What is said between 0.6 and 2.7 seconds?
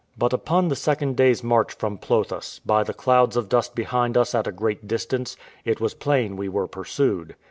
the second day's march from Plothus,